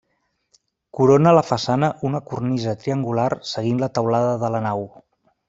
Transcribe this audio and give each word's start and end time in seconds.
Corona 0.99 1.33
la 1.39 1.43
façana 1.49 1.89
una 2.09 2.21
cornisa 2.31 2.73
triangular 2.85 3.27
seguint 3.51 3.83
la 3.85 3.93
teulada 4.01 4.35
de 4.47 4.53
la 4.57 4.65
nau. 4.71 4.85